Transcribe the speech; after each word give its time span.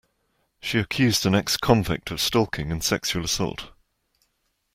She 0.59 0.79
accused 0.79 1.27
an 1.27 1.35
ex-convict 1.35 2.09
of 2.09 2.19
stalking 2.19 2.71
and 2.71 2.83
sexual 2.83 3.23
assault. 3.23 3.69